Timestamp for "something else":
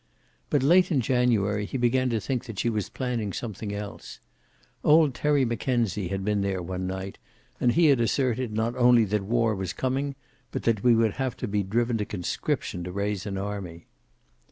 3.31-4.19